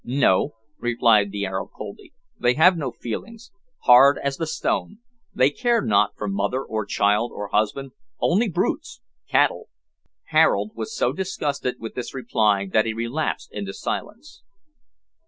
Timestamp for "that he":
12.73-12.93